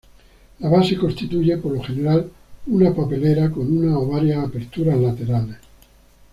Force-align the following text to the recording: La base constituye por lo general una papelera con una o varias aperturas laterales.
La 0.61 0.67
base 0.67 0.97
constituye 0.97 1.57
por 1.57 1.73
lo 1.73 1.83
general 1.83 2.27
una 2.65 2.91
papelera 2.91 3.51
con 3.51 3.71
una 3.77 3.99
o 3.99 4.07
varias 4.07 4.43
aperturas 4.47 4.97
laterales. 4.97 5.57